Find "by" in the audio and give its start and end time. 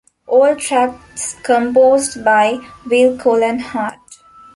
2.25-2.57